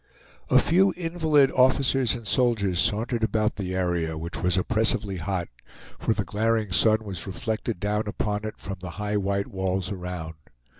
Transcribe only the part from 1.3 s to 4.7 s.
officers and soldiers sauntered about the area, which was